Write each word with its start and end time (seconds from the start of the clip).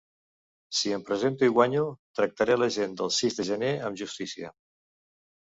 Si 0.77 0.93
em 0.95 1.03
presento 1.09 1.45
i 1.49 1.53
guanyo, 1.57 1.83
tractaré 2.21 2.57
la 2.63 2.69
gent 2.77 2.97
del 3.03 3.13
sis 3.19 3.39
de 3.41 3.47
gener 3.53 3.71
amb 3.91 4.01
justícia. 4.03 4.53